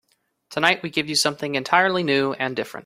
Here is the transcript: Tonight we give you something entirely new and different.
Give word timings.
Tonight 0.49 0.81
we 0.83 0.89
give 0.89 1.07
you 1.09 1.13
something 1.15 1.53
entirely 1.55 2.01
new 2.03 2.33
and 2.33 2.55
different. 2.55 2.79